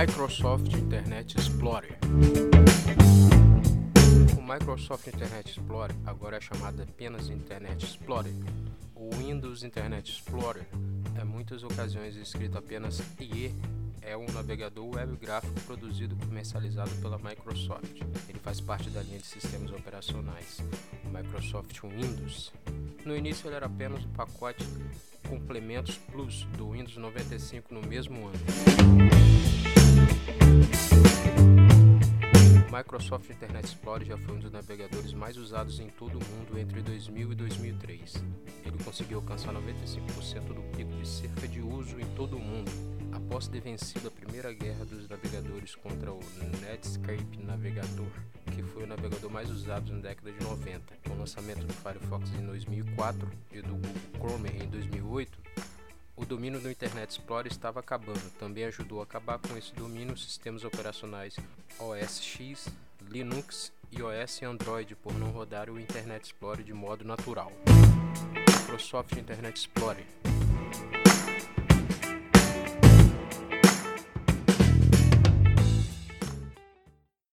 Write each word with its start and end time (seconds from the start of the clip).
Microsoft 0.00 0.72
Internet 0.74 1.36
Explorer. 1.36 1.98
O 4.38 4.40
Microsoft 4.40 5.08
Internet 5.08 5.50
Explorer 5.50 5.96
agora 6.06 6.36
é 6.36 6.40
chamado 6.40 6.80
apenas 6.80 7.28
Internet 7.28 7.84
Explorer. 7.84 8.32
O 8.94 9.10
Windows 9.16 9.64
Internet 9.64 10.08
Explorer 10.08 10.64
é 11.20 11.24
muitas 11.24 11.64
ocasiões 11.64 12.14
escrito 12.14 12.56
apenas 12.56 13.02
IE 13.18 13.52
é 14.00 14.16
um 14.16 14.26
navegador 14.26 14.88
web 14.94 15.16
gráfico 15.16 15.60
produzido 15.62 16.14
e 16.14 16.26
comercializado 16.26 16.94
pela 17.02 17.18
Microsoft. 17.18 18.00
Ele 18.28 18.38
faz 18.38 18.60
parte 18.60 18.88
da 18.90 19.02
linha 19.02 19.18
de 19.18 19.26
sistemas 19.26 19.72
operacionais 19.72 20.62
Microsoft 21.06 21.76
Windows. 21.82 22.52
No 23.04 23.16
início 23.16 23.48
ele 23.48 23.56
era 23.56 23.66
apenas 23.66 24.04
o 24.04 24.08
pacote 24.10 24.64
Complementos 25.28 25.96
Plus 25.96 26.44
do 26.56 26.70
Windows 26.70 26.96
95 26.96 27.74
no 27.74 27.82
mesmo 27.82 28.28
ano. 28.28 29.47
Microsoft 32.98 33.30
Internet 33.30 33.64
Explorer 33.64 34.06
já 34.08 34.18
foi 34.18 34.34
um 34.34 34.40
dos 34.40 34.50
navegadores 34.50 35.12
mais 35.12 35.36
usados 35.36 35.78
em 35.78 35.88
todo 35.88 36.18
o 36.18 36.24
mundo 36.24 36.58
entre 36.58 36.82
2000 36.82 37.30
e 37.30 37.34
2003. 37.36 38.14
Ele 38.64 38.84
conseguiu 38.84 39.18
alcançar 39.18 39.54
95% 39.54 40.52
do 40.52 40.76
pico 40.76 40.90
de 40.90 41.06
cerca 41.06 41.46
de 41.46 41.60
uso 41.60 42.00
em 42.00 42.06
todo 42.16 42.36
o 42.36 42.40
mundo 42.40 42.70
Após 43.12 43.48
ter 43.48 43.60
vencido 43.60 44.08
a 44.08 44.10
primeira 44.10 44.52
guerra 44.52 44.84
dos 44.84 45.08
navegadores 45.08 45.74
contra 45.76 46.12
o 46.12 46.20
Netscape 46.60 47.38
Navegador, 47.38 48.10
que 48.54 48.62
foi 48.62 48.82
o 48.82 48.86
navegador 48.86 49.30
mais 49.30 49.50
usado 49.50 49.92
na 49.92 50.00
década 50.00 50.30
de 50.30 50.44
90, 50.44 50.94
com 51.06 51.14
o 51.14 51.18
lançamento 51.18 51.64
do 51.66 51.72
Firefox 51.72 52.30
em 52.34 52.44
2004 52.44 53.30
e 53.52 53.62
do 53.62 53.74
Google 53.74 53.94
Chrome 54.18 54.50
em 54.62 54.68
2008, 54.68 55.38
o 56.16 56.26
domínio 56.26 56.60
do 56.60 56.70
Internet 56.70 57.10
Explorer 57.12 57.50
estava 57.50 57.80
acabando. 57.80 58.30
Também 58.38 58.64
ajudou 58.64 59.00
a 59.00 59.04
acabar 59.04 59.38
com 59.38 59.56
esse 59.56 59.72
domínio 59.72 60.14
os 60.14 60.24
sistemas 60.24 60.64
operacionais 60.64 61.36
OS 61.78 62.20
X, 62.20 62.68
Linux, 63.10 63.72
iOS 63.90 64.42
e 64.42 64.44
Android 64.44 64.94
por 64.96 65.14
não 65.14 65.30
rodar 65.30 65.70
o 65.70 65.80
Internet 65.80 66.26
Explorer 66.26 66.62
de 66.62 66.74
modo 66.74 67.04
natural. 67.04 67.50
Microsoft 68.68 69.12
Internet 69.12 69.58
Explorer 69.58 70.27